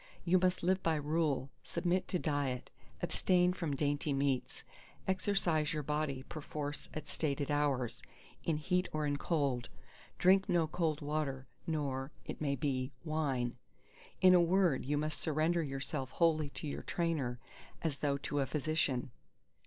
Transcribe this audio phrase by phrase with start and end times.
[0.25, 2.71] You must live by rule, submit to diet,
[3.03, 4.63] abstain from dainty meats,
[5.07, 8.01] exercise your body perforce at stated hours,
[8.43, 9.69] in heat or in cold;
[10.17, 13.57] drink no cold water, nor, it may be, wine.
[14.21, 17.37] In a word, you must surrender yourself wholly to your trainer,
[17.83, 19.11] as though to a physician.